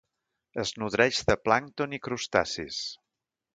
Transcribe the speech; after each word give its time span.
Es 0.63 0.71
nodreix 0.83 1.19
de 1.27 1.35
plàncton 1.49 1.95
i 1.99 2.01
crustacis. 2.09 2.83